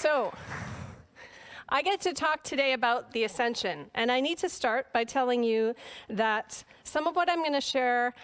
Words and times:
So, 0.00 0.32
I 1.68 1.82
get 1.82 2.02
to 2.02 2.12
talk 2.12 2.44
today 2.44 2.72
about 2.72 3.10
the 3.10 3.24
ascension, 3.24 3.90
and 3.96 4.12
I 4.12 4.20
need 4.20 4.38
to 4.38 4.48
start 4.48 4.92
by 4.92 5.02
telling 5.02 5.42
you 5.42 5.74
that 6.08 6.62
some 6.84 7.08
of 7.08 7.16
what 7.16 7.28
I'm 7.28 7.38
going 7.38 7.52
to 7.54 7.60
share 7.60 8.14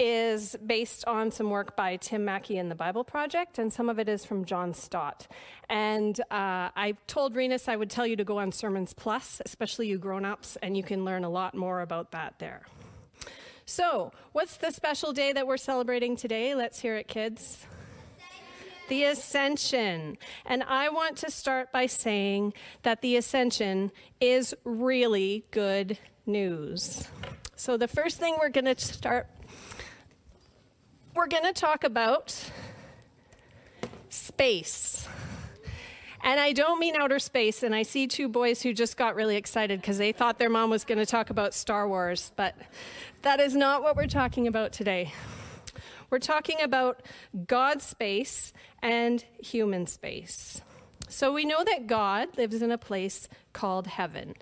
is 0.00 0.56
based 0.66 1.04
on 1.06 1.30
some 1.30 1.48
work 1.48 1.76
by 1.76 1.94
Tim 1.94 2.24
Mackie 2.24 2.58
in 2.58 2.68
the 2.68 2.74
Bible 2.74 3.04
Project, 3.04 3.60
and 3.60 3.72
some 3.72 3.88
of 3.88 4.00
it 4.00 4.08
is 4.08 4.24
from 4.24 4.44
John 4.44 4.74
Stott. 4.74 5.28
And 5.70 6.18
uh, 6.22 6.74
I 6.74 6.96
told 7.06 7.36
Renus 7.36 7.68
I 7.68 7.76
would 7.76 7.88
tell 7.88 8.04
you 8.04 8.16
to 8.16 8.24
go 8.24 8.38
on 8.38 8.50
Sermons 8.50 8.92
Plus, 8.92 9.40
especially 9.44 9.86
you 9.86 9.98
grown 9.98 10.24
ups, 10.24 10.58
and 10.60 10.76
you 10.76 10.82
can 10.82 11.04
learn 11.04 11.22
a 11.22 11.30
lot 11.30 11.54
more 11.54 11.82
about 11.82 12.10
that 12.10 12.40
there. 12.40 12.66
So, 13.64 14.10
what's 14.32 14.56
the 14.56 14.72
special 14.72 15.12
day 15.12 15.32
that 15.32 15.46
we're 15.46 15.56
celebrating 15.56 16.16
today? 16.16 16.56
Let's 16.56 16.80
hear 16.80 16.96
it, 16.96 17.06
kids 17.06 17.68
the 18.88 19.04
ascension. 19.04 20.18
And 20.46 20.62
I 20.62 20.88
want 20.88 21.16
to 21.18 21.30
start 21.30 21.72
by 21.72 21.86
saying 21.86 22.54
that 22.82 23.02
the 23.02 23.16
ascension 23.16 23.90
is 24.20 24.54
really 24.64 25.44
good 25.50 25.98
news. 26.26 27.08
So, 27.56 27.76
the 27.76 27.88
first 27.88 28.18
thing 28.18 28.36
we're 28.40 28.48
going 28.48 28.64
to 28.64 28.78
start, 28.78 29.28
we're 31.14 31.28
going 31.28 31.44
to 31.44 31.52
talk 31.52 31.84
about 31.84 32.50
space. 34.08 35.08
And 36.24 36.38
I 36.38 36.52
don't 36.52 36.78
mean 36.78 36.94
outer 36.94 37.18
space. 37.18 37.62
And 37.62 37.74
I 37.74 37.82
see 37.82 38.06
two 38.06 38.28
boys 38.28 38.62
who 38.62 38.72
just 38.72 38.96
got 38.96 39.14
really 39.14 39.36
excited 39.36 39.80
because 39.80 39.98
they 39.98 40.12
thought 40.12 40.38
their 40.38 40.50
mom 40.50 40.70
was 40.70 40.84
going 40.84 40.98
to 40.98 41.06
talk 41.06 41.30
about 41.30 41.52
Star 41.52 41.88
Wars. 41.88 42.32
But 42.36 42.54
that 43.22 43.40
is 43.40 43.56
not 43.56 43.82
what 43.82 43.96
we're 43.96 44.06
talking 44.06 44.46
about 44.46 44.72
today. 44.72 45.12
We're 46.12 46.18
talking 46.18 46.60
about 46.60 47.00
God's 47.46 47.86
space 47.86 48.52
and 48.82 49.24
human 49.42 49.86
space. 49.86 50.60
So 51.08 51.32
we 51.32 51.46
know 51.46 51.64
that 51.64 51.86
God 51.86 52.36
lives 52.36 52.60
in 52.60 52.70
a 52.70 52.76
place 52.76 53.30
called 53.54 53.86
heaven. 53.86 54.34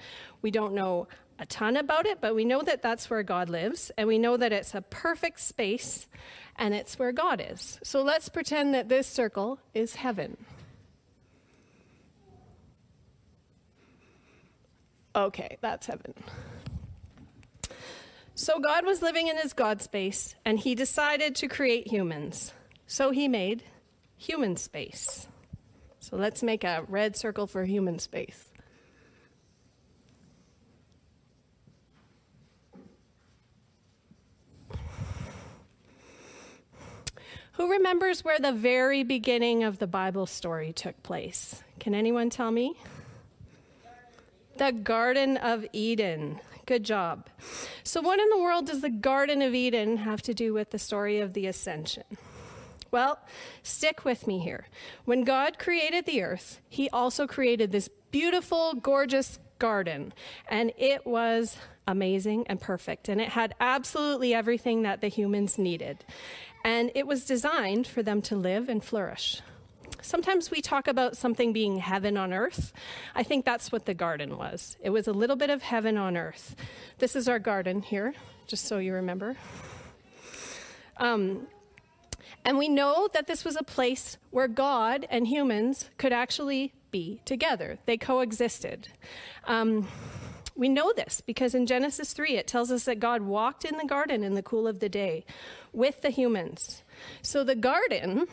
We 0.42 0.50
don't 0.50 0.74
know 0.74 1.06
a 1.38 1.46
ton 1.46 1.76
about 1.76 2.06
it, 2.06 2.20
but 2.20 2.34
we 2.34 2.44
know 2.44 2.60
that 2.62 2.82
that's 2.82 3.08
where 3.08 3.22
God 3.22 3.48
lives, 3.48 3.92
and 3.96 4.08
we 4.08 4.18
know 4.18 4.36
that 4.36 4.52
it's 4.52 4.74
a 4.74 4.82
perfect 4.82 5.38
space 5.38 6.08
and 6.56 6.74
it's 6.74 6.98
where 6.98 7.12
God 7.12 7.40
is. 7.40 7.78
So 7.84 8.02
let's 8.02 8.28
pretend 8.28 8.74
that 8.74 8.88
this 8.88 9.06
circle 9.06 9.60
is 9.72 9.94
heaven. 9.94 10.38
Okay, 15.14 15.56
that's 15.60 15.86
heaven. 15.86 16.14
So 18.40 18.58
God 18.58 18.86
was 18.86 19.02
living 19.02 19.28
in 19.28 19.36
his 19.36 19.52
God 19.52 19.82
space, 19.82 20.34
and 20.46 20.58
he 20.58 20.74
decided 20.74 21.34
to 21.36 21.46
create 21.46 21.88
humans. 21.88 22.54
So 22.86 23.10
he 23.10 23.28
made 23.28 23.64
human 24.16 24.56
space. 24.56 25.28
So 25.98 26.16
let's 26.16 26.42
make 26.42 26.64
a 26.64 26.86
red 26.88 27.16
circle 27.16 27.46
for 27.46 27.66
human 27.66 27.98
space. 27.98 28.48
Who 37.52 37.70
remembers 37.70 38.24
where 38.24 38.38
the 38.38 38.52
very 38.52 39.02
beginning 39.02 39.64
of 39.64 39.78
the 39.78 39.86
Bible 39.86 40.24
story 40.24 40.72
took 40.72 41.02
place? 41.02 41.62
Can 41.78 41.94
anyone 41.94 42.30
tell 42.30 42.50
me? 42.50 42.72
The 44.56 44.72
Garden 44.72 45.36
of 45.36 45.66
Eden. 45.74 46.40
Good 46.70 46.84
job. 46.84 47.28
So, 47.82 48.00
what 48.00 48.20
in 48.20 48.28
the 48.28 48.38
world 48.38 48.66
does 48.66 48.80
the 48.80 48.90
Garden 48.90 49.42
of 49.42 49.56
Eden 49.56 49.96
have 49.96 50.22
to 50.22 50.32
do 50.32 50.54
with 50.54 50.70
the 50.70 50.78
story 50.78 51.18
of 51.18 51.32
the 51.32 51.48
ascension? 51.48 52.04
Well, 52.92 53.18
stick 53.64 54.04
with 54.04 54.28
me 54.28 54.38
here. 54.38 54.68
When 55.04 55.24
God 55.24 55.58
created 55.58 56.06
the 56.06 56.22
earth, 56.22 56.60
he 56.68 56.88
also 56.90 57.26
created 57.26 57.72
this 57.72 57.90
beautiful, 58.12 58.74
gorgeous 58.74 59.40
garden, 59.58 60.14
and 60.48 60.72
it 60.78 61.04
was 61.04 61.56
amazing 61.88 62.46
and 62.46 62.60
perfect, 62.60 63.08
and 63.08 63.20
it 63.20 63.30
had 63.30 63.52
absolutely 63.58 64.32
everything 64.32 64.82
that 64.82 65.00
the 65.00 65.08
humans 65.08 65.58
needed. 65.58 66.04
And 66.64 66.92
it 66.94 67.04
was 67.04 67.24
designed 67.24 67.88
for 67.88 68.04
them 68.04 68.22
to 68.22 68.36
live 68.36 68.68
and 68.68 68.84
flourish. 68.84 69.42
Sometimes 70.02 70.50
we 70.50 70.60
talk 70.60 70.88
about 70.88 71.16
something 71.16 71.52
being 71.52 71.78
heaven 71.78 72.16
on 72.16 72.32
earth. 72.32 72.72
I 73.14 73.22
think 73.22 73.44
that's 73.44 73.70
what 73.70 73.86
the 73.86 73.94
garden 73.94 74.38
was. 74.38 74.76
It 74.82 74.90
was 74.90 75.06
a 75.06 75.12
little 75.12 75.36
bit 75.36 75.50
of 75.50 75.62
heaven 75.62 75.96
on 75.96 76.16
earth. 76.16 76.56
This 76.98 77.14
is 77.14 77.28
our 77.28 77.38
garden 77.38 77.82
here, 77.82 78.14
just 78.46 78.66
so 78.66 78.78
you 78.78 78.94
remember. 78.94 79.36
Um, 80.96 81.46
and 82.44 82.58
we 82.58 82.68
know 82.68 83.08
that 83.12 83.26
this 83.26 83.44
was 83.44 83.56
a 83.56 83.62
place 83.62 84.16
where 84.30 84.48
God 84.48 85.06
and 85.10 85.26
humans 85.26 85.90
could 85.98 86.12
actually 86.12 86.72
be 86.90 87.20
together, 87.24 87.78
they 87.86 87.96
coexisted. 87.96 88.88
Um, 89.44 89.86
we 90.56 90.68
know 90.68 90.92
this 90.92 91.20
because 91.20 91.54
in 91.54 91.66
Genesis 91.66 92.12
3, 92.12 92.36
it 92.36 92.46
tells 92.46 92.70
us 92.70 92.84
that 92.84 93.00
God 93.00 93.22
walked 93.22 93.64
in 93.64 93.78
the 93.78 93.86
garden 93.86 94.22
in 94.22 94.34
the 94.34 94.42
cool 94.42 94.66
of 94.66 94.80
the 94.80 94.88
day 94.88 95.24
with 95.72 96.02
the 96.02 96.10
humans. 96.10 96.82
So 97.22 97.44
the 97.44 97.54
garden 97.54 98.26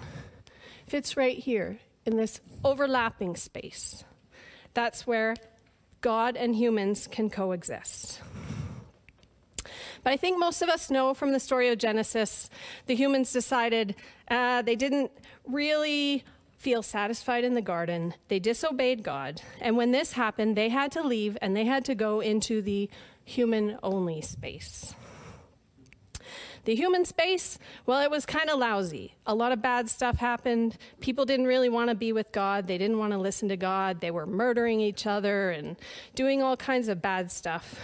fits 0.88 1.18
right 1.18 1.38
here 1.38 1.80
in 2.06 2.18
this 2.18 2.40
overlapping 2.64 3.36
space. 3.36 4.04
That's 4.74 5.06
where 5.06 5.36
God 6.02 6.38
and 6.38 6.56
humans 6.56 7.08
can 7.08 7.30
coexist. 7.30 8.22
But 10.04 10.14
I 10.14 10.18
think 10.18 10.40
most 10.40 10.62
of 10.62 10.70
us 10.70 10.90
know 10.90 11.14
from 11.14 11.34
the 11.34 11.40
story 11.40 11.70
of 11.70 11.78
Genesis, 11.78 12.50
the 12.86 12.96
humans 12.96 13.34
decided 13.34 13.96
uh, 14.30 14.62
they 14.62 14.76
didn't 14.76 15.12
really 15.46 16.24
feel 16.58 16.82
satisfied 16.82 17.44
in 17.44 17.54
the 17.54 17.62
garden. 17.62 18.14
They 18.30 18.40
disobeyed 18.40 19.04
God. 19.04 19.42
And 19.60 19.78
when 19.78 19.92
this 19.92 20.14
happened, 20.14 20.56
they 20.56 20.70
had 20.70 20.92
to 20.94 21.02
leave 21.02 21.38
and 21.42 21.56
they 21.56 21.66
had 21.66 21.86
to 21.86 21.96
go 21.96 22.20
into 22.20 22.62
the 22.62 22.90
human 23.26 23.78
only 23.84 24.22
space. 24.22 24.96
The 26.68 26.76
human 26.76 27.06
space, 27.06 27.60
well, 27.86 28.02
it 28.02 28.12
was 28.12 28.26
kind 28.26 28.50
of 28.50 28.60
lousy. 28.60 29.16
A 29.26 29.34
lot 29.34 29.54
of 29.54 29.62
bad 29.62 29.90
stuff 29.90 30.18
happened. 30.18 30.78
People 31.00 31.24
didn't 31.24 31.46
really 31.46 31.70
want 31.70 31.90
to 31.90 31.96
be 31.96 32.12
with 32.12 32.34
God. 32.34 32.68
They 32.68 32.78
didn't 32.78 32.98
want 32.98 33.14
to 33.14 33.18
listen 33.18 33.48
to 33.48 33.56
God. 33.56 34.02
They 34.02 34.12
were 34.12 34.26
murdering 34.26 34.82
each 34.82 35.08
other 35.08 35.50
and 35.52 35.78
doing 36.14 36.44
all 36.44 36.58
kinds 36.58 36.90
of 36.90 37.02
bad 37.02 37.32
stuff. 37.32 37.80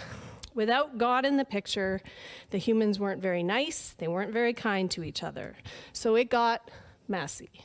Without 0.52 0.98
God 0.98 1.24
in 1.24 1.38
the 1.38 1.46
picture, 1.46 2.02
the 2.50 2.58
humans 2.58 3.00
weren't 3.00 3.22
very 3.22 3.42
nice. 3.42 3.94
They 3.96 4.06
weren't 4.06 4.34
very 4.34 4.52
kind 4.52 4.90
to 4.90 5.02
each 5.02 5.22
other. 5.22 5.56
So 5.94 6.14
it 6.14 6.28
got 6.28 6.70
messy. 7.08 7.64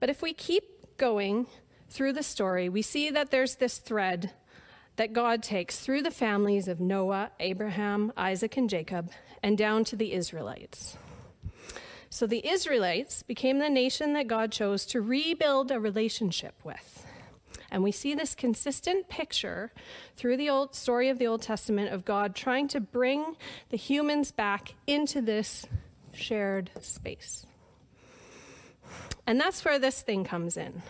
But 0.00 0.08
if 0.08 0.22
we 0.22 0.32
keep 0.32 0.96
going 0.96 1.46
through 1.90 2.14
the 2.14 2.22
story, 2.22 2.70
we 2.70 2.80
see 2.80 3.10
that 3.10 3.30
there's 3.30 3.56
this 3.56 3.76
thread 3.76 4.32
that 4.96 5.12
God 5.12 5.42
takes 5.42 5.80
through 5.80 6.02
the 6.02 6.10
families 6.10 6.68
of 6.68 6.80
Noah, 6.80 7.30
Abraham, 7.40 8.12
Isaac, 8.16 8.56
and 8.56 8.70
Jacob, 8.70 9.10
and 9.42 9.58
down 9.58 9.84
to 9.84 9.96
the 9.96 10.12
Israelites. 10.12 10.96
So 12.10 12.26
the 12.26 12.46
Israelites 12.46 13.24
became 13.24 13.58
the 13.58 13.68
nation 13.68 14.12
that 14.12 14.28
God 14.28 14.52
chose 14.52 14.86
to 14.86 15.00
rebuild 15.00 15.70
a 15.70 15.80
relationship 15.80 16.54
with. 16.62 17.04
And 17.72 17.82
we 17.82 17.90
see 17.90 18.14
this 18.14 18.36
consistent 18.36 19.08
picture 19.08 19.72
through 20.16 20.36
the 20.36 20.48
old 20.48 20.76
story 20.76 21.08
of 21.08 21.18
the 21.18 21.26
Old 21.26 21.42
Testament 21.42 21.92
of 21.92 22.04
God 22.04 22.36
trying 22.36 22.68
to 22.68 22.78
bring 22.78 23.34
the 23.70 23.76
humans 23.76 24.30
back 24.30 24.74
into 24.86 25.20
this 25.20 25.66
shared 26.12 26.70
space. 26.80 27.46
And 29.26 29.40
that's 29.40 29.64
where 29.64 29.80
this 29.80 30.02
thing 30.02 30.22
comes 30.22 30.56
in. 30.56 30.82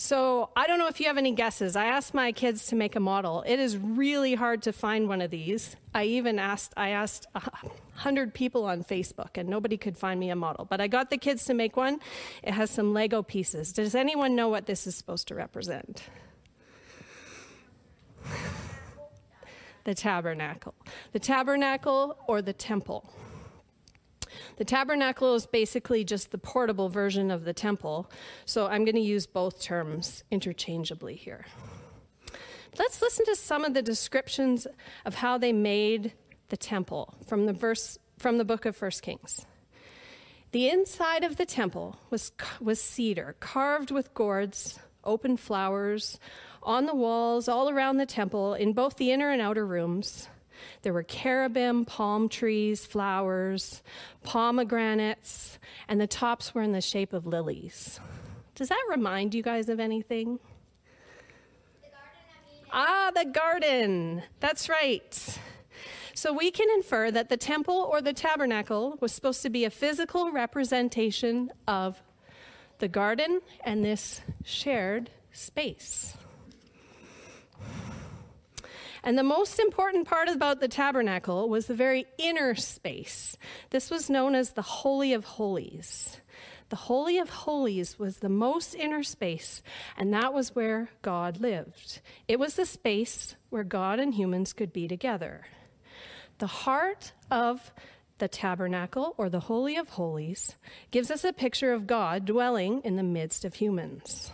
So 0.00 0.50
I 0.54 0.68
don't 0.68 0.78
know 0.78 0.86
if 0.86 1.00
you 1.00 1.08
have 1.08 1.18
any 1.18 1.32
guesses. 1.32 1.74
I 1.74 1.86
asked 1.86 2.14
my 2.14 2.30
kids 2.30 2.66
to 2.66 2.76
make 2.76 2.94
a 2.94 3.00
model. 3.00 3.42
It 3.44 3.58
is 3.58 3.76
really 3.76 4.36
hard 4.36 4.62
to 4.62 4.72
find 4.72 5.08
one 5.08 5.20
of 5.20 5.32
these. 5.32 5.74
I 5.92 6.04
even 6.04 6.38
asked 6.38 6.72
I 6.76 6.90
asked 6.90 7.26
a 7.34 7.42
hundred 7.94 8.32
people 8.32 8.64
on 8.64 8.84
Facebook, 8.84 9.30
and 9.34 9.48
nobody 9.48 9.76
could 9.76 9.98
find 9.98 10.20
me 10.20 10.30
a 10.30 10.36
model. 10.36 10.66
But 10.66 10.80
I 10.80 10.86
got 10.86 11.10
the 11.10 11.18
kids 11.18 11.44
to 11.46 11.54
make 11.54 11.76
one. 11.76 11.98
It 12.44 12.54
has 12.54 12.70
some 12.70 12.94
Lego 12.94 13.24
pieces. 13.24 13.72
Does 13.72 13.96
anyone 13.96 14.36
know 14.36 14.48
what 14.48 14.66
this 14.66 14.86
is 14.86 14.94
supposed 14.94 15.26
to 15.28 15.34
represent? 15.34 16.04
the 19.82 19.94
tabernacle. 19.96 20.74
The 21.10 21.18
tabernacle 21.18 22.16
or 22.28 22.40
the 22.40 22.52
temple. 22.52 23.12
The 24.56 24.64
tabernacle 24.64 25.34
is 25.34 25.46
basically 25.46 26.04
just 26.04 26.30
the 26.30 26.38
portable 26.38 26.88
version 26.88 27.30
of 27.30 27.44
the 27.44 27.52
temple, 27.52 28.10
so 28.44 28.66
I'm 28.66 28.84
going 28.84 28.94
to 28.94 29.00
use 29.00 29.26
both 29.26 29.60
terms 29.60 30.24
interchangeably 30.30 31.14
here. 31.14 31.46
Let's 32.78 33.02
listen 33.02 33.24
to 33.26 33.36
some 33.36 33.64
of 33.64 33.74
the 33.74 33.82
descriptions 33.82 34.66
of 35.04 35.16
how 35.16 35.38
they 35.38 35.52
made 35.52 36.12
the 36.48 36.56
temple 36.56 37.14
from 37.26 37.46
the 37.46 37.52
verse 37.52 37.98
from 38.18 38.38
the 38.38 38.44
book 38.44 38.64
of 38.66 38.76
First 38.76 39.02
Kings. 39.02 39.46
The 40.50 40.68
inside 40.68 41.24
of 41.24 41.36
the 41.36 41.46
temple 41.46 41.98
was, 42.10 42.32
was 42.60 42.82
cedar, 42.82 43.36
carved 43.38 43.90
with 43.90 44.14
gourds, 44.14 44.78
open 45.04 45.36
flowers, 45.36 46.18
on 46.62 46.86
the 46.86 46.94
walls, 46.94 47.48
all 47.48 47.70
around 47.70 47.98
the 47.98 48.06
temple, 48.06 48.54
in 48.54 48.72
both 48.72 48.96
the 48.96 49.12
inner 49.12 49.30
and 49.30 49.40
outer 49.40 49.66
rooms. 49.66 50.28
There 50.82 50.92
were 50.92 51.02
cherubim, 51.02 51.84
palm 51.84 52.28
trees, 52.28 52.84
flowers, 52.84 53.82
pomegranates, 54.22 55.58
and 55.88 56.00
the 56.00 56.06
tops 56.06 56.54
were 56.54 56.62
in 56.62 56.72
the 56.72 56.80
shape 56.80 57.12
of 57.12 57.26
lilies. 57.26 58.00
Does 58.54 58.68
that 58.68 58.84
remind 58.90 59.34
you 59.34 59.42
guys 59.42 59.68
of 59.68 59.78
anything? 59.78 60.40
The 61.80 61.88
Ah, 62.72 63.12
the 63.14 63.24
garden. 63.24 64.22
That's 64.40 64.68
right. 64.68 65.38
So 66.14 66.32
we 66.32 66.50
can 66.50 66.68
infer 66.74 67.12
that 67.12 67.28
the 67.28 67.36
temple 67.36 67.88
or 67.92 68.02
the 68.02 68.12
tabernacle 68.12 68.98
was 69.00 69.12
supposed 69.12 69.40
to 69.42 69.50
be 69.50 69.64
a 69.64 69.70
physical 69.70 70.32
representation 70.32 71.52
of 71.68 72.02
the 72.80 72.88
garden 72.88 73.40
and 73.64 73.84
this 73.84 74.20
shared 74.44 75.10
space. 75.32 76.17
And 79.08 79.16
the 79.16 79.22
most 79.22 79.58
important 79.58 80.06
part 80.06 80.28
about 80.28 80.60
the 80.60 80.68
tabernacle 80.68 81.48
was 81.48 81.64
the 81.64 81.74
very 81.74 82.04
inner 82.18 82.54
space. 82.54 83.38
This 83.70 83.90
was 83.90 84.10
known 84.10 84.34
as 84.34 84.50
the 84.50 84.60
Holy 84.60 85.14
of 85.14 85.24
Holies. 85.24 86.20
The 86.68 86.76
Holy 86.76 87.16
of 87.16 87.30
Holies 87.30 87.98
was 87.98 88.18
the 88.18 88.28
most 88.28 88.74
inner 88.74 89.02
space, 89.02 89.62
and 89.96 90.12
that 90.12 90.34
was 90.34 90.54
where 90.54 90.90
God 91.00 91.40
lived. 91.40 92.02
It 92.28 92.38
was 92.38 92.56
the 92.56 92.66
space 92.66 93.34
where 93.48 93.64
God 93.64 93.98
and 93.98 94.12
humans 94.12 94.52
could 94.52 94.74
be 94.74 94.86
together. 94.86 95.46
The 96.36 96.46
heart 96.46 97.12
of 97.30 97.72
the 98.18 98.28
tabernacle, 98.28 99.14
or 99.16 99.30
the 99.30 99.40
Holy 99.40 99.76
of 99.76 99.88
Holies, 99.88 100.56
gives 100.90 101.10
us 101.10 101.24
a 101.24 101.32
picture 101.32 101.72
of 101.72 101.86
God 101.86 102.26
dwelling 102.26 102.82
in 102.84 102.96
the 102.96 103.02
midst 103.02 103.46
of 103.46 103.54
humans. 103.54 104.32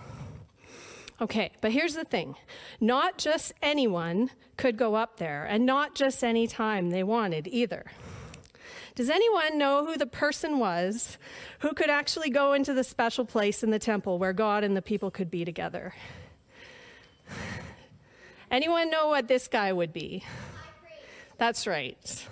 Okay, 1.20 1.52
but 1.60 1.70
here's 1.70 1.94
the 1.94 2.04
thing 2.04 2.34
not 2.80 3.18
just 3.18 3.52
anyone 3.62 4.30
could 4.56 4.76
go 4.76 4.94
up 4.94 5.18
there, 5.18 5.44
and 5.44 5.64
not 5.64 5.94
just 5.94 6.24
any 6.24 6.46
time 6.46 6.90
they 6.90 7.02
wanted 7.02 7.46
either. 7.48 7.84
Does 8.94 9.10
anyone 9.10 9.58
know 9.58 9.84
who 9.84 9.96
the 9.96 10.06
person 10.06 10.60
was 10.60 11.18
who 11.60 11.72
could 11.72 11.90
actually 11.90 12.30
go 12.30 12.52
into 12.52 12.72
the 12.72 12.84
special 12.84 13.24
place 13.24 13.64
in 13.64 13.70
the 13.70 13.78
temple 13.78 14.18
where 14.18 14.32
God 14.32 14.62
and 14.62 14.76
the 14.76 14.82
people 14.82 15.10
could 15.10 15.30
be 15.30 15.44
together? 15.44 15.94
Anyone 18.50 18.90
know 18.90 19.08
what 19.08 19.26
this 19.26 19.48
guy 19.48 19.72
would 19.72 19.92
be? 19.92 20.24
That's 21.38 21.66
right. 21.66 22.28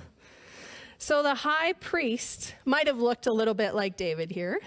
So 0.99 1.25
the 1.25 1.35
high 1.35 1.73
priest 1.73 2.55
might 2.64 2.87
have 2.87 2.99
looked 2.99 3.26
a 3.26 3.32
little 3.32 3.55
bit 3.55 3.75
like 3.75 3.96
David 3.96 4.31
here. 4.31 4.61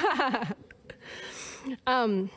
um, 1.86 2.30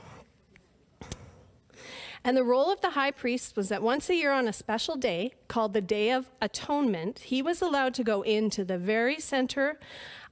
and 2.23 2.35
the 2.35 2.43
role 2.43 2.71
of 2.71 2.81
the 2.81 2.91
high 2.91 3.11
priest 3.11 3.55
was 3.55 3.69
that 3.69 3.81
once 3.81 4.09
a 4.09 4.15
year 4.15 4.31
on 4.31 4.47
a 4.47 4.53
special 4.53 4.95
day 4.95 5.33
called 5.47 5.73
the 5.73 5.81
Day 5.81 6.11
of 6.11 6.29
Atonement, 6.41 7.19
he 7.19 7.41
was 7.41 7.61
allowed 7.61 7.93
to 7.95 8.03
go 8.03 8.21
into 8.23 8.65
the 8.65 8.77
very 8.77 9.19
center 9.19 9.79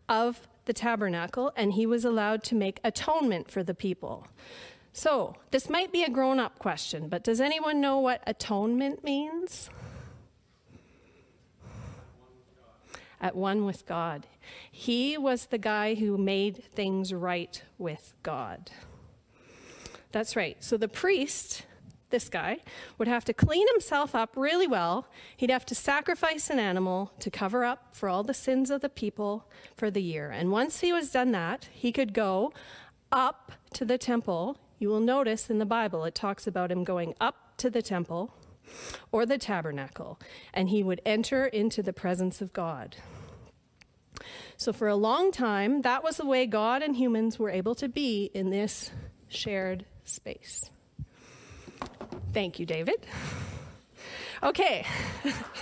of 0.09 0.47
the 0.65 0.73
tabernacle 0.73 1.53
and 1.55 1.73
he 1.73 1.85
was 1.85 2.03
allowed 2.03 2.43
to 2.43 2.55
make 2.55 2.79
atonement 2.83 3.49
for 3.49 3.63
the 3.63 3.73
people. 3.73 4.27
So, 4.91 5.35
this 5.51 5.69
might 5.69 5.91
be 5.91 6.03
a 6.03 6.09
grown 6.09 6.39
up 6.39 6.59
question, 6.59 7.07
but 7.07 7.23
does 7.23 7.39
anyone 7.39 7.79
know 7.79 7.99
what 7.99 8.21
atonement 8.25 9.03
means? 9.03 9.69
At 13.21 13.35
one 13.35 13.63
with 13.63 13.85
God. 13.85 14.27
He 14.71 15.17
was 15.17 15.47
the 15.47 15.57
guy 15.57 15.95
who 15.95 16.17
made 16.17 16.63
things 16.63 17.13
right 17.13 17.61
with 17.77 18.13
God. 18.23 18.71
That's 20.11 20.35
right. 20.35 20.57
So 20.63 20.77
the 20.77 20.87
priest, 20.87 21.65
this 22.09 22.29
guy, 22.29 22.59
would 22.97 23.07
have 23.07 23.25
to 23.25 23.33
clean 23.33 23.67
himself 23.73 24.15
up 24.15 24.31
really 24.35 24.67
well. 24.67 25.07
He'd 25.35 25.49
have 25.49 25.65
to 25.67 25.75
sacrifice 25.75 26.49
an 26.49 26.59
animal 26.59 27.11
to 27.19 27.29
cover 27.29 27.63
up 27.63 27.95
for 27.95 28.09
all 28.09 28.23
the 28.23 28.33
sins 28.33 28.71
of 28.71 28.81
the 28.81 28.89
people 28.89 29.49
for 29.75 29.91
the 29.91 30.01
year. 30.01 30.31
And 30.31 30.51
once 30.51 30.79
he 30.79 30.93
was 30.93 31.11
done 31.11 31.31
that, 31.31 31.69
he 31.71 31.91
could 31.91 32.13
go 32.13 32.53
up 33.11 33.51
to 33.73 33.85
the 33.85 33.97
temple. 33.97 34.57
You 34.79 34.89
will 34.89 34.99
notice 34.99 35.49
in 35.49 35.59
the 35.59 35.65
Bible 35.65 36.03
it 36.05 36.15
talks 36.15 36.47
about 36.47 36.71
him 36.71 36.83
going 36.83 37.13
up 37.19 37.57
to 37.57 37.69
the 37.69 37.81
temple 37.81 38.33
or 39.11 39.25
the 39.25 39.37
tabernacle, 39.37 40.19
and 40.53 40.69
he 40.69 40.83
would 40.83 41.01
enter 41.05 41.45
into 41.45 41.81
the 41.81 41.93
presence 41.93 42.41
of 42.41 42.53
God. 42.53 42.97
So, 44.57 44.73
for 44.73 44.87
a 44.87 44.95
long 44.95 45.31
time, 45.31 45.81
that 45.83 46.03
was 46.03 46.17
the 46.17 46.25
way 46.25 46.45
God 46.45 46.81
and 46.81 46.95
humans 46.95 47.39
were 47.39 47.49
able 47.49 47.75
to 47.75 47.87
be 47.87 48.31
in 48.33 48.49
this 48.49 48.91
shared 49.27 49.85
space. 50.07 50.69
Thank 52.33 52.59
you, 52.59 52.65
David. 52.65 53.05
Okay. 54.43 54.85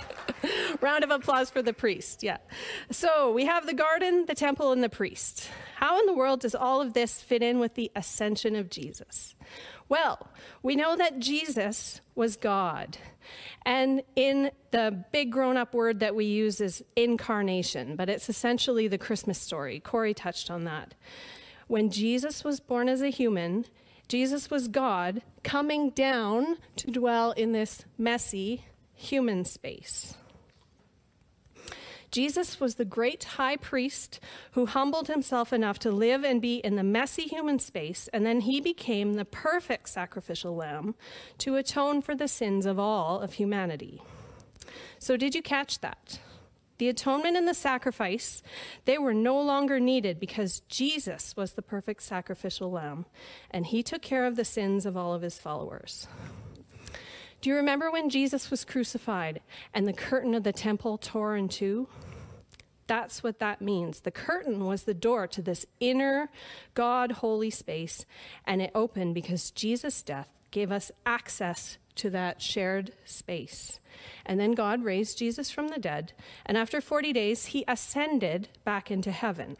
Round 0.80 1.04
of 1.04 1.10
applause 1.10 1.50
for 1.50 1.62
the 1.62 1.72
priest. 1.72 2.22
Yeah. 2.22 2.38
So 2.90 3.32
we 3.32 3.46
have 3.46 3.66
the 3.66 3.74
garden, 3.74 4.26
the 4.26 4.34
temple, 4.34 4.72
and 4.72 4.82
the 4.82 4.88
priest. 4.88 5.48
How 5.76 5.98
in 5.98 6.06
the 6.06 6.14
world 6.14 6.40
does 6.40 6.54
all 6.54 6.80
of 6.80 6.92
this 6.92 7.20
fit 7.20 7.42
in 7.42 7.58
with 7.58 7.74
the 7.74 7.90
ascension 7.96 8.54
of 8.54 8.70
Jesus? 8.70 9.34
Well, 9.88 10.28
we 10.62 10.74
know 10.74 10.96
that 10.96 11.20
Jesus 11.20 12.00
was 12.14 12.36
God. 12.36 12.98
And 13.64 14.02
in 14.14 14.50
the 14.70 15.04
big 15.12 15.30
grown 15.30 15.56
up 15.56 15.74
word 15.74 16.00
that 16.00 16.14
we 16.14 16.24
use 16.24 16.60
is 16.60 16.84
incarnation, 16.96 17.96
but 17.96 18.08
it's 18.08 18.28
essentially 18.28 18.88
the 18.88 18.98
Christmas 18.98 19.38
story. 19.38 19.80
Corey 19.80 20.14
touched 20.14 20.50
on 20.50 20.64
that. 20.64 20.94
When 21.68 21.90
Jesus 21.90 22.44
was 22.44 22.60
born 22.60 22.88
as 22.88 23.00
a 23.00 23.08
human, 23.10 23.64
Jesus 24.08 24.50
was 24.50 24.68
God 24.68 25.22
coming 25.42 25.90
down 25.90 26.58
to 26.76 26.90
dwell 26.90 27.32
in 27.32 27.52
this 27.52 27.84
messy 27.98 28.64
human 28.94 29.44
space. 29.44 30.14
Jesus 32.12 32.60
was 32.60 32.76
the 32.76 32.84
great 32.84 33.24
high 33.24 33.56
priest 33.56 34.20
who 34.52 34.66
humbled 34.66 35.08
himself 35.08 35.52
enough 35.52 35.78
to 35.80 35.90
live 35.90 36.24
and 36.24 36.40
be 36.40 36.56
in 36.56 36.76
the 36.76 36.84
messy 36.84 37.24
human 37.24 37.58
space, 37.58 38.08
and 38.12 38.24
then 38.24 38.40
he 38.40 38.60
became 38.60 39.14
the 39.14 39.24
perfect 39.24 39.88
sacrificial 39.88 40.54
lamb 40.54 40.94
to 41.38 41.56
atone 41.56 42.00
for 42.00 42.14
the 42.14 42.28
sins 42.28 42.64
of 42.64 42.78
all 42.78 43.20
of 43.20 43.34
humanity. 43.34 44.00
So, 44.98 45.16
did 45.16 45.34
you 45.34 45.42
catch 45.42 45.80
that? 45.80 46.20
The 46.78 46.88
atonement 46.88 47.36
and 47.36 47.48
the 47.48 47.54
sacrifice, 47.54 48.42
they 48.84 48.98
were 48.98 49.14
no 49.14 49.40
longer 49.40 49.80
needed 49.80 50.20
because 50.20 50.60
Jesus 50.68 51.34
was 51.36 51.52
the 51.52 51.62
perfect 51.62 52.02
sacrificial 52.02 52.70
lamb, 52.70 53.06
and 53.50 53.66
he 53.66 53.82
took 53.82 54.02
care 54.02 54.26
of 54.26 54.36
the 54.36 54.44
sins 54.44 54.84
of 54.84 54.96
all 54.96 55.14
of 55.14 55.22
his 55.22 55.38
followers. 55.38 56.06
Do 57.40 57.50
you 57.50 57.56
remember 57.56 57.90
when 57.90 58.10
Jesus 58.10 58.50
was 58.50 58.64
crucified 58.64 59.40
and 59.72 59.86
the 59.86 59.92
curtain 59.92 60.34
of 60.34 60.42
the 60.42 60.52
temple 60.52 60.98
tore 60.98 61.36
in 61.36 61.48
two? 61.48 61.88
That's 62.86 63.22
what 63.22 63.38
that 63.40 63.60
means. 63.60 64.00
The 64.00 64.10
curtain 64.10 64.64
was 64.64 64.84
the 64.84 64.94
door 64.94 65.26
to 65.28 65.42
this 65.42 65.66
inner 65.80 66.30
God 66.74 67.12
holy 67.12 67.50
space, 67.50 68.04
and 68.44 68.62
it 68.62 68.70
opened 68.74 69.14
because 69.14 69.50
Jesus' 69.50 70.02
death 70.02 70.30
gave 70.50 70.70
us 70.70 70.92
access 71.04 71.78
to 71.96 72.10
that 72.10 72.40
shared 72.40 72.92
space. 73.04 73.80
And 74.24 74.38
then 74.38 74.52
God 74.52 74.84
raised 74.84 75.18
Jesus 75.18 75.50
from 75.50 75.68
the 75.68 75.78
dead, 75.78 76.12
and 76.44 76.56
after 76.56 76.80
40 76.80 77.12
days, 77.12 77.46
he 77.46 77.64
ascended 77.66 78.48
back 78.64 78.90
into 78.90 79.10
heaven. 79.10 79.56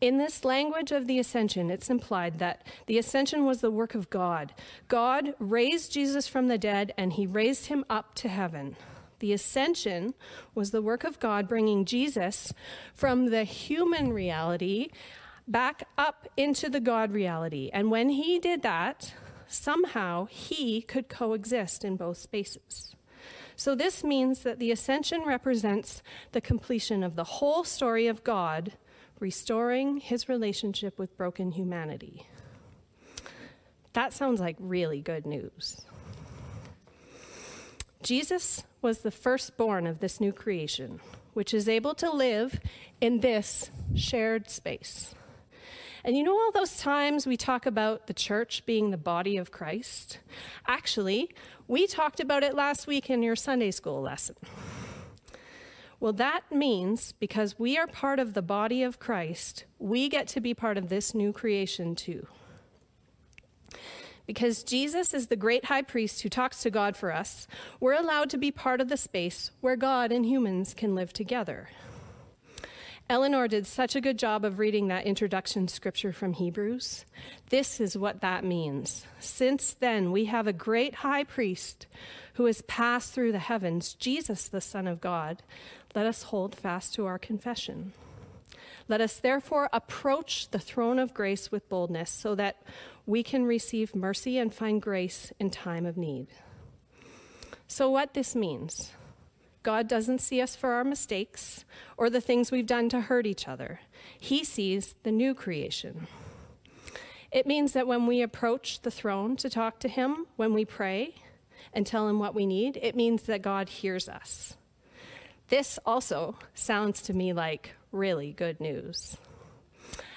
In 0.00 0.18
this 0.18 0.44
language 0.44 0.92
of 0.92 1.06
the 1.06 1.18
ascension, 1.18 1.70
it's 1.70 1.88
implied 1.88 2.38
that 2.38 2.66
the 2.86 2.98
ascension 2.98 3.46
was 3.46 3.60
the 3.60 3.70
work 3.70 3.94
of 3.94 4.10
God. 4.10 4.52
God 4.88 5.34
raised 5.38 5.92
Jesus 5.92 6.28
from 6.28 6.48
the 6.48 6.58
dead 6.58 6.92
and 6.98 7.14
he 7.14 7.26
raised 7.26 7.66
him 7.66 7.82
up 7.88 8.14
to 8.16 8.28
heaven. 8.28 8.76
The 9.20 9.32
ascension 9.32 10.12
was 10.54 10.70
the 10.70 10.82
work 10.82 11.04
of 11.04 11.18
God 11.18 11.48
bringing 11.48 11.86
Jesus 11.86 12.52
from 12.92 13.30
the 13.30 13.44
human 13.44 14.12
reality 14.12 14.90
back 15.48 15.88
up 15.96 16.28
into 16.36 16.68
the 16.68 16.80
God 16.80 17.12
reality. 17.12 17.70
And 17.72 17.90
when 17.90 18.10
he 18.10 18.38
did 18.38 18.60
that, 18.62 19.14
somehow 19.48 20.26
he 20.26 20.82
could 20.82 21.08
coexist 21.08 21.84
in 21.84 21.96
both 21.96 22.18
spaces. 22.18 22.94
So, 23.56 23.74
this 23.74 24.04
means 24.04 24.40
that 24.40 24.58
the 24.58 24.70
ascension 24.70 25.22
represents 25.24 26.02
the 26.32 26.40
completion 26.40 27.02
of 27.02 27.16
the 27.16 27.24
whole 27.24 27.64
story 27.64 28.06
of 28.06 28.22
God 28.22 28.72
restoring 29.18 29.96
his 29.96 30.28
relationship 30.28 30.98
with 30.98 31.16
broken 31.16 31.52
humanity. 31.52 32.26
That 33.94 34.12
sounds 34.12 34.40
like 34.40 34.56
really 34.60 35.00
good 35.00 35.24
news. 35.24 35.86
Jesus 38.02 38.62
was 38.82 38.98
the 38.98 39.10
firstborn 39.10 39.86
of 39.86 39.98
this 40.00 40.20
new 40.20 40.32
creation, 40.32 41.00
which 41.32 41.52
is 41.52 41.68
able 41.68 41.94
to 41.94 42.10
live 42.10 42.60
in 43.00 43.20
this 43.20 43.70
shared 43.96 44.48
space. 44.48 45.15
And 46.06 46.16
you 46.16 46.22
know, 46.22 46.38
all 46.38 46.52
those 46.52 46.76
times 46.76 47.26
we 47.26 47.36
talk 47.36 47.66
about 47.66 48.06
the 48.06 48.14
church 48.14 48.64
being 48.64 48.92
the 48.92 48.96
body 48.96 49.36
of 49.38 49.50
Christ? 49.50 50.20
Actually, 50.68 51.34
we 51.66 51.88
talked 51.88 52.20
about 52.20 52.44
it 52.44 52.54
last 52.54 52.86
week 52.86 53.10
in 53.10 53.24
your 53.24 53.34
Sunday 53.34 53.72
school 53.72 54.02
lesson. 54.02 54.36
Well, 55.98 56.12
that 56.12 56.42
means 56.52 57.10
because 57.18 57.58
we 57.58 57.76
are 57.76 57.88
part 57.88 58.20
of 58.20 58.34
the 58.34 58.42
body 58.42 58.84
of 58.84 59.00
Christ, 59.00 59.64
we 59.80 60.08
get 60.08 60.28
to 60.28 60.40
be 60.40 60.54
part 60.54 60.78
of 60.78 60.90
this 60.90 61.12
new 61.12 61.32
creation 61.32 61.96
too. 61.96 62.28
Because 64.26 64.62
Jesus 64.62 65.12
is 65.12 65.26
the 65.26 65.34
great 65.34 65.64
high 65.64 65.82
priest 65.82 66.22
who 66.22 66.28
talks 66.28 66.62
to 66.62 66.70
God 66.70 66.96
for 66.96 67.12
us, 67.12 67.48
we're 67.80 67.94
allowed 67.94 68.30
to 68.30 68.38
be 68.38 68.52
part 68.52 68.80
of 68.80 68.88
the 68.88 68.96
space 68.96 69.50
where 69.60 69.76
God 69.76 70.12
and 70.12 70.24
humans 70.24 70.72
can 70.72 70.94
live 70.94 71.12
together. 71.12 71.68
Eleanor 73.08 73.46
did 73.46 73.68
such 73.68 73.94
a 73.94 74.00
good 74.00 74.18
job 74.18 74.44
of 74.44 74.58
reading 74.58 74.88
that 74.88 75.06
introduction 75.06 75.68
scripture 75.68 76.12
from 76.12 76.32
Hebrews. 76.32 77.04
This 77.50 77.80
is 77.80 77.96
what 77.96 78.20
that 78.20 78.42
means. 78.42 79.06
Since 79.20 79.74
then, 79.74 80.10
we 80.10 80.24
have 80.24 80.48
a 80.48 80.52
great 80.52 80.96
high 80.96 81.22
priest 81.22 81.86
who 82.34 82.46
has 82.46 82.62
passed 82.62 83.12
through 83.12 83.30
the 83.30 83.38
heavens, 83.38 83.94
Jesus, 83.94 84.48
the 84.48 84.60
Son 84.60 84.88
of 84.88 85.00
God. 85.00 85.44
Let 85.94 86.04
us 86.04 86.24
hold 86.24 86.56
fast 86.56 86.94
to 86.94 87.06
our 87.06 87.16
confession. 87.16 87.92
Let 88.88 89.00
us 89.00 89.20
therefore 89.20 89.68
approach 89.72 90.50
the 90.50 90.58
throne 90.58 90.98
of 90.98 91.14
grace 91.14 91.52
with 91.52 91.68
boldness 91.68 92.10
so 92.10 92.34
that 92.34 92.60
we 93.06 93.22
can 93.22 93.44
receive 93.44 93.94
mercy 93.94 94.36
and 94.36 94.52
find 94.52 94.82
grace 94.82 95.32
in 95.38 95.50
time 95.50 95.86
of 95.86 95.96
need. 95.96 96.26
So, 97.68 97.88
what 97.88 98.14
this 98.14 98.34
means 98.34 98.90
God 99.66 99.88
doesn't 99.88 100.20
see 100.20 100.40
us 100.40 100.54
for 100.54 100.74
our 100.74 100.84
mistakes 100.84 101.64
or 101.96 102.08
the 102.08 102.20
things 102.20 102.52
we've 102.52 102.68
done 102.68 102.88
to 102.90 103.00
hurt 103.00 103.26
each 103.26 103.48
other. 103.48 103.80
He 104.16 104.44
sees 104.44 104.94
the 105.02 105.10
new 105.10 105.34
creation. 105.34 106.06
It 107.32 107.48
means 107.48 107.72
that 107.72 107.88
when 107.88 108.06
we 108.06 108.22
approach 108.22 108.82
the 108.82 108.92
throne 108.92 109.34
to 109.38 109.50
talk 109.50 109.80
to 109.80 109.88
Him, 109.88 110.28
when 110.36 110.54
we 110.54 110.64
pray 110.64 111.16
and 111.72 111.84
tell 111.84 112.08
Him 112.08 112.20
what 112.20 112.32
we 112.32 112.46
need, 112.46 112.78
it 112.80 112.94
means 112.94 113.24
that 113.24 113.42
God 113.42 113.68
hears 113.68 114.08
us. 114.08 114.56
This 115.48 115.80
also 115.84 116.36
sounds 116.54 117.02
to 117.02 117.12
me 117.12 117.32
like 117.32 117.74
really 117.90 118.30
good 118.30 118.60
news. 118.60 119.16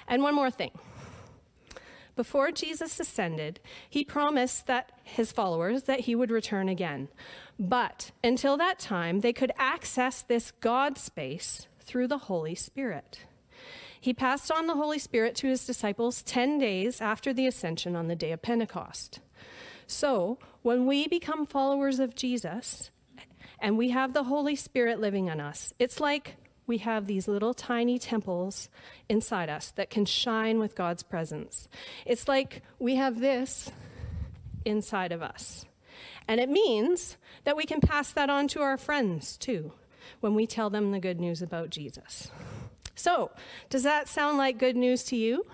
And 0.06 0.22
one 0.22 0.36
more 0.36 0.52
thing. 0.52 0.70
Before 2.16 2.50
Jesus 2.50 3.00
ascended, 3.00 3.60
he 3.88 4.04
promised 4.04 4.66
that 4.66 4.92
his 5.04 5.32
followers 5.32 5.84
that 5.84 6.00
he 6.00 6.14
would 6.14 6.30
return 6.30 6.68
again. 6.68 7.08
But 7.58 8.10
until 8.22 8.56
that 8.56 8.78
time, 8.78 9.20
they 9.20 9.32
could 9.32 9.52
access 9.56 10.22
this 10.22 10.50
God 10.60 10.98
space 10.98 11.66
through 11.80 12.08
the 12.08 12.18
Holy 12.18 12.54
Spirit. 12.54 13.20
He 14.00 14.14
passed 14.14 14.50
on 14.50 14.66
the 14.66 14.74
Holy 14.74 14.98
Spirit 14.98 15.34
to 15.36 15.48
his 15.48 15.66
disciples 15.66 16.22
10 16.22 16.58
days 16.58 17.00
after 17.00 17.32
the 17.32 17.46
ascension 17.46 17.94
on 17.94 18.08
the 18.08 18.16
day 18.16 18.32
of 18.32 18.40
Pentecost. 18.40 19.20
So, 19.86 20.38
when 20.62 20.86
we 20.86 21.06
become 21.06 21.44
followers 21.46 21.98
of 21.98 22.14
Jesus 22.14 22.90
and 23.58 23.76
we 23.76 23.90
have 23.90 24.14
the 24.14 24.24
Holy 24.24 24.56
Spirit 24.56 25.00
living 25.00 25.26
in 25.26 25.40
us, 25.40 25.74
it's 25.78 26.00
like 26.00 26.36
we 26.70 26.78
have 26.78 27.06
these 27.06 27.26
little 27.26 27.52
tiny 27.52 27.98
temples 27.98 28.68
inside 29.08 29.48
us 29.48 29.72
that 29.72 29.90
can 29.90 30.04
shine 30.04 30.60
with 30.60 30.76
God's 30.76 31.02
presence. 31.02 31.66
It's 32.06 32.28
like 32.28 32.62
we 32.78 32.94
have 32.94 33.18
this 33.18 33.72
inside 34.64 35.10
of 35.10 35.20
us. 35.20 35.66
And 36.28 36.38
it 36.38 36.48
means 36.48 37.16
that 37.42 37.56
we 37.56 37.64
can 37.64 37.80
pass 37.80 38.12
that 38.12 38.30
on 38.30 38.46
to 38.48 38.60
our 38.60 38.76
friends 38.76 39.36
too 39.36 39.72
when 40.20 40.36
we 40.36 40.46
tell 40.46 40.70
them 40.70 40.92
the 40.92 41.00
good 41.00 41.18
news 41.18 41.42
about 41.42 41.70
Jesus. 41.70 42.30
So, 42.94 43.32
does 43.68 43.82
that 43.82 44.06
sound 44.06 44.38
like 44.38 44.56
good 44.56 44.76
news 44.76 45.02
to 45.04 45.16
you? 45.16 45.46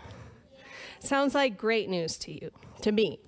Sounds 0.99 1.35
like 1.35 1.57
great 1.57 1.89
news 1.89 2.19
to 2.19 2.33
you, 2.33 2.51
to 2.83 2.93
me. 2.93 3.21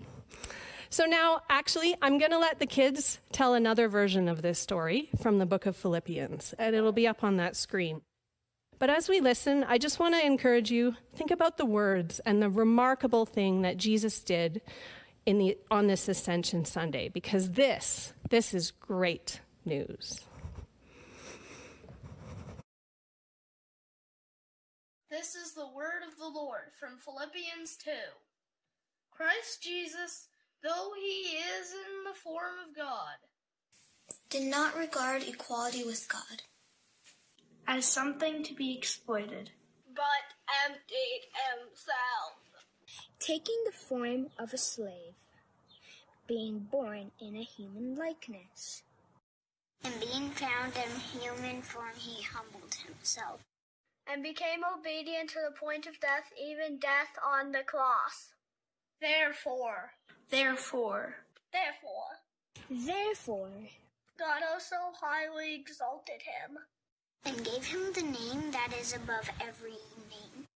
So 0.90 1.04
now, 1.04 1.42
actually, 1.50 1.94
I'm 2.00 2.16
going 2.16 2.30
to 2.30 2.38
let 2.38 2.60
the 2.60 2.66
kids 2.66 3.18
tell 3.30 3.52
another 3.52 3.88
version 3.88 4.26
of 4.26 4.40
this 4.40 4.58
story 4.58 5.10
from 5.20 5.38
the 5.38 5.44
book 5.44 5.66
of 5.66 5.76
Philippians, 5.76 6.54
and 6.58 6.74
it'll 6.74 6.92
be 6.92 7.06
up 7.06 7.22
on 7.22 7.36
that 7.36 7.56
screen. 7.56 8.00
But 8.78 8.88
as 8.88 9.08
we 9.08 9.20
listen, 9.20 9.64
I 9.64 9.76
just 9.76 9.98
want 9.98 10.14
to 10.14 10.24
encourage 10.24 10.70
you 10.70 10.96
think 11.14 11.30
about 11.30 11.58
the 11.58 11.66
words 11.66 12.20
and 12.20 12.40
the 12.40 12.48
remarkable 12.48 13.26
thing 13.26 13.62
that 13.62 13.76
Jesus 13.76 14.20
did 14.20 14.62
in 15.26 15.36
the, 15.36 15.58
on 15.70 15.88
this 15.88 16.08
Ascension 16.08 16.64
Sunday, 16.64 17.08
because 17.08 17.50
this, 17.50 18.14
this 18.30 18.54
is 18.54 18.70
great 18.70 19.40
news. 19.66 20.20
This 25.10 25.34
is 25.34 25.52
the 25.52 25.66
word 25.66 26.02
of 26.06 26.16
the 26.16 26.28
Lord 26.28 26.72
from 26.78 26.96
Philippians 26.96 27.76
2. 27.76 27.90
Christ 29.10 29.62
Jesus, 29.62 30.28
though 30.62 30.92
he 30.96 31.36
is 31.36 31.72
in 31.72 32.04
the 32.04 32.14
form 32.18 32.54
of 32.68 32.74
God, 32.76 33.16
Did 34.30 34.44
not 34.44 34.76
regard 34.76 35.22
equality 35.22 35.84
with 35.84 36.08
God. 36.08 36.42
as 37.66 37.86
something 37.86 38.42
to 38.44 38.54
be 38.54 38.76
exploited, 38.76 39.50
but 39.94 40.24
emptied 40.66 41.22
himself, 41.48 42.38
taking 43.18 43.56
the 43.66 43.72
form 43.72 44.30
of 44.38 44.52
a 44.54 44.58
slave, 44.58 45.14
being 46.26 46.60
born 46.60 47.10
in 47.20 47.36
a 47.36 47.42
human 47.42 47.94
likeness. 47.94 48.82
And 49.84 50.00
being 50.00 50.30
found 50.30 50.72
in 50.76 51.20
human 51.20 51.62
form, 51.62 51.94
he 51.96 52.22
humbled 52.22 52.74
himself. 52.74 53.40
and 54.10 54.22
became 54.22 54.60
obedient 54.64 55.28
to 55.30 55.38
the 55.44 55.54
point 55.54 55.86
of 55.86 56.00
death, 56.00 56.32
even 56.40 56.78
death 56.78 57.12
on 57.22 57.52
the 57.52 57.62
cross. 57.62 58.32
Therefore, 59.00 59.92
therefore, 60.30 61.16
therefore, 61.52 62.18
Therefore, 62.70 63.50
God 64.18 64.42
also 64.52 64.76
highly 65.00 65.54
exalted 65.54 66.20
him. 66.22 66.58
And 67.24 67.44
gave 67.44 67.64
him 67.66 67.92
the 67.94 68.02
name 68.02 68.50
that 68.52 68.70
is 68.80 68.94
above 68.94 69.28
every 69.40 69.78
name. 70.10 70.46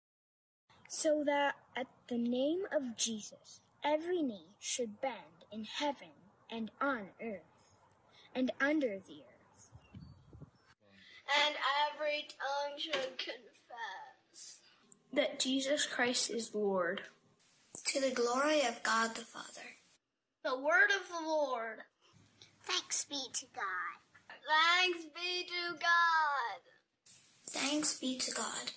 so 0.88 1.22
that 1.24 1.54
at 1.76 1.86
the 2.08 2.18
name 2.18 2.62
of 2.70 2.96
Jesus 2.96 3.60
every 3.84 4.22
knee 4.22 4.54
should 4.60 5.00
bend 5.00 5.46
in 5.50 5.64
heaven 5.64 6.12
and 6.50 6.70
on 6.80 7.08
earth 7.22 7.40
and 8.34 8.50
under 8.60 8.98
the 9.06 9.22
earth, 9.22 9.70
and 11.46 11.54
every 11.94 12.28
tongue 12.28 12.78
should 12.78 13.18
confess 13.18 14.58
that 15.12 15.40
Jesus 15.40 15.86
Christ 15.86 16.30
is 16.30 16.54
Lord. 16.54 17.02
To 17.86 18.00
the 18.00 18.10
glory 18.10 18.62
of 18.62 18.82
God 18.82 19.14
the 19.14 19.22
Father. 19.22 19.68
The 20.44 20.56
word 20.58 20.90
of 20.98 21.08
the 21.08 21.26
Lord. 21.26 21.78
Thanks 22.64 23.04
be 23.04 23.22
to 23.34 23.46
God. 23.54 24.32
Thanks 24.48 25.04
be 25.14 25.44
to 25.44 25.78
God. 25.78 26.60
Thanks 27.50 27.98
be 27.98 28.16
to 28.18 28.30
God. 28.30 28.72